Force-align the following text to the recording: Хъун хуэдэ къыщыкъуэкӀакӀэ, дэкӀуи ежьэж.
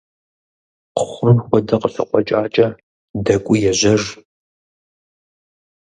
Хъун 1.09 1.37
хуэдэ 1.45 1.75
къыщыкъуэкӀакӀэ, 1.81 2.67
дэкӀуи 3.25 3.59
ежьэж. 3.71 4.03